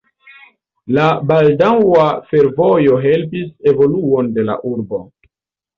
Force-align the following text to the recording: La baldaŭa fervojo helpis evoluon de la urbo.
La 0.97 1.03
baldaŭa 1.31 2.07
fervojo 2.33 2.99
helpis 3.07 3.53
evoluon 3.75 4.35
de 4.41 4.49
la 4.51 4.59
urbo. 4.77 5.07